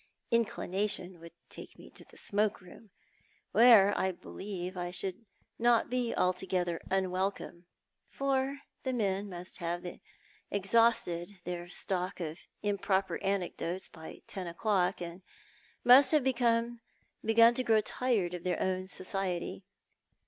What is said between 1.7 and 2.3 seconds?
me to the